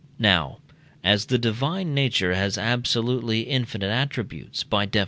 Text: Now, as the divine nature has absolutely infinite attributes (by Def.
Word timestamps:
Now, 0.17 0.57
as 1.03 1.25
the 1.27 1.37
divine 1.37 1.93
nature 1.93 2.33
has 2.33 2.57
absolutely 2.57 3.41
infinite 3.41 3.91
attributes 3.91 4.63
(by 4.63 4.87
Def. 4.87 4.99